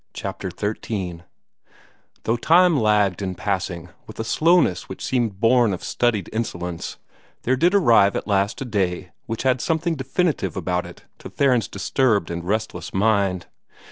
CHAPTER 0.13 0.49
XIII 0.49 1.21
Though 2.23 2.35
time 2.35 2.79
lagged 2.79 3.21
in 3.21 3.35
passing 3.35 3.89
with 4.07 4.19
a 4.19 4.23
slowness 4.23 4.89
which 4.89 5.05
seemed 5.05 5.39
born 5.39 5.73
of 5.73 5.83
studied 5.83 6.27
insolence, 6.33 6.97
there 7.43 7.55
did 7.55 7.75
arrive 7.75 8.15
at 8.15 8.25
last 8.25 8.59
a 8.61 8.65
day 8.65 9.11
which 9.27 9.43
had 9.43 9.61
something 9.61 9.93
definitive 9.93 10.57
about 10.57 10.87
it 10.87 11.03
to 11.19 11.29
Theron's 11.29 11.67
disturbed 11.67 12.31
and 12.31 12.43
restless 12.43 12.95
mind. 12.95 13.45